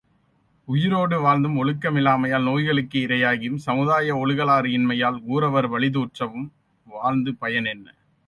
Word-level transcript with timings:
உயிரோடு 0.67 1.19
வாழ்ந்தும் 1.21 1.57
ஒழுக்கமிலாமையால் 1.57 2.43
நோய்களுக்கு 2.43 2.97
இரையாகியும், 2.99 3.59
சமுதாய 3.67 4.15
ஒழுகலாறு 4.15 4.71
இன்மையால் 4.71 5.19
ஊரவர் 5.27 5.69
பழி 5.69 5.89
துற்றவும் 5.89 6.47
வாழ்ந்து 6.87 7.33
பயன் 7.35 7.65
என்ன? 7.65 7.87